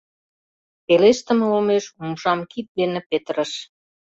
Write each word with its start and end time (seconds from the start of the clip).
Пелештыме 0.85 1.45
олмеш 1.53 1.85
умшам 2.01 2.39
кид 2.51 2.67
дене 2.79 2.99
петырыш. 3.09 3.51